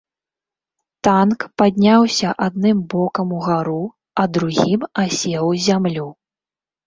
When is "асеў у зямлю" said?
5.03-6.07